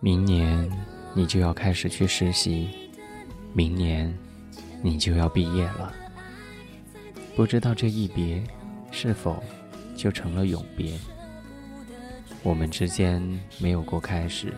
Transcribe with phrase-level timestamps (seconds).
[0.00, 0.70] 明年
[1.12, 2.68] 你就要开始去实习，
[3.52, 4.16] 明年
[4.80, 5.92] 你就要毕业了。
[7.34, 8.40] 不知道这一别
[8.92, 9.42] 是否
[9.96, 10.96] 就成了永别？
[12.44, 13.20] 我们之间
[13.58, 14.54] 没有过开始，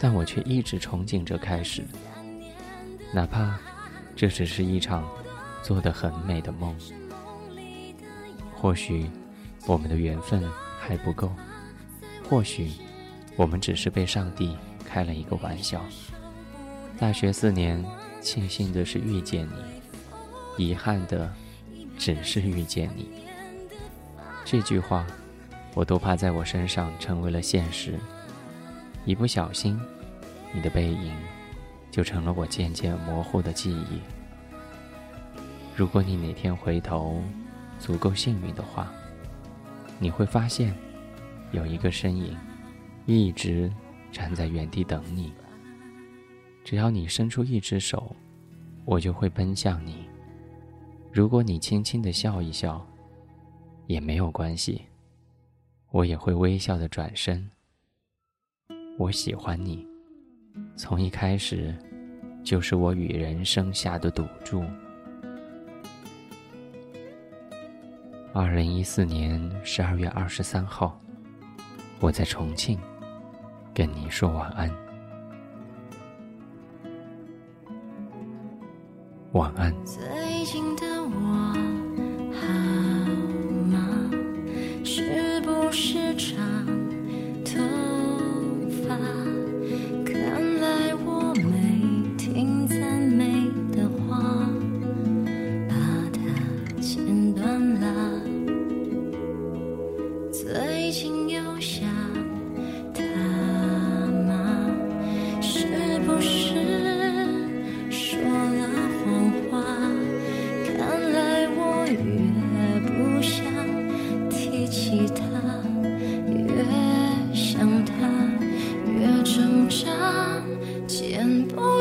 [0.00, 1.84] 但我却一直憧憬着开始，
[3.12, 3.58] 哪怕
[4.16, 5.06] 这只是一场
[5.62, 6.74] 做得很美的梦。
[8.54, 9.10] 或许
[9.66, 10.42] 我们的缘分
[10.80, 11.30] 还不够，
[12.26, 12.70] 或许。
[13.38, 15.80] 我们只是被上帝开了一个玩笑。
[16.98, 17.82] 大学四年，
[18.20, 19.46] 庆幸的是遇见
[20.56, 21.32] 你，遗憾的
[21.96, 23.08] 只是遇见你。
[24.44, 25.06] 这句话，
[25.72, 27.96] 我都怕在我身上成为了现实。
[29.04, 29.80] 一不小心，
[30.52, 31.14] 你的背影
[31.92, 34.00] 就成了我渐渐模糊的记忆。
[35.76, 37.22] 如果你哪天回头，
[37.78, 38.92] 足够幸运的话，
[40.00, 40.74] 你会发现
[41.52, 42.36] 有一个身影。
[43.16, 43.72] 一直
[44.12, 45.32] 站在原地等你。
[46.62, 48.14] 只要你伸出一只手，
[48.84, 50.06] 我就会奔向你。
[51.10, 52.86] 如果你轻轻的笑一笑，
[53.86, 54.82] 也没有关系，
[55.90, 57.50] 我也会微笑的转身。
[58.98, 59.86] 我喜欢你，
[60.76, 61.74] 从一开始
[62.44, 64.62] 就是我与人生下的赌注。
[68.34, 71.00] 二零一四年十二月二十三号，
[72.00, 72.78] 我在重庆。
[73.78, 74.68] 跟你说晚安，
[79.30, 79.72] 晚安。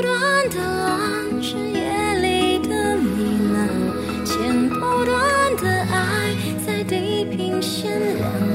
[0.08, 3.08] 断的岸是夜里的呢
[3.54, 6.34] 喃剪不断的爱
[6.66, 8.47] 在地平线两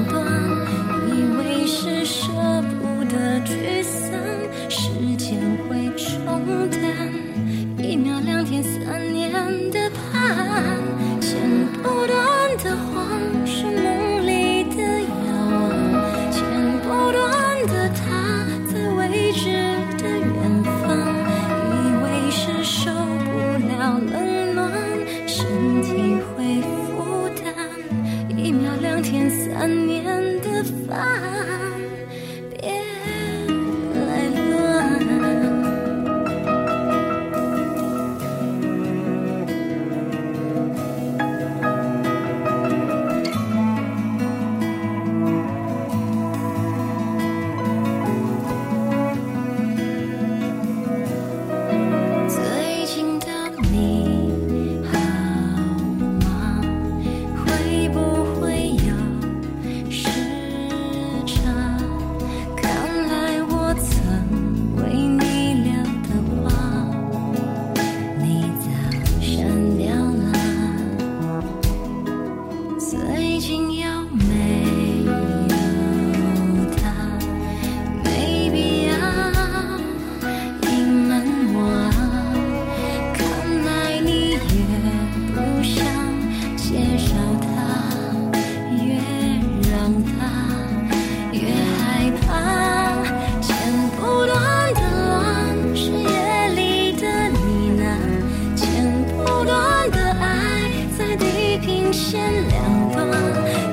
[102.03, 102.19] 线
[102.49, 103.07] 两端，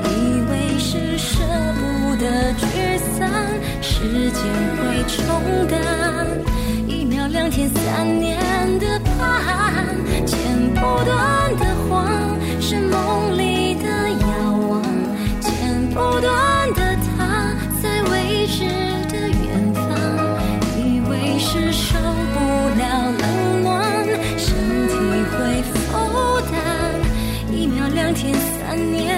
[0.05, 1.43] 以为是舍
[1.75, 2.65] 不得聚
[3.19, 3.29] 散，
[3.83, 4.41] 时间
[4.77, 6.29] 会冲淡，
[6.87, 8.30] 一秒两天三年。
[28.71, 29.10] a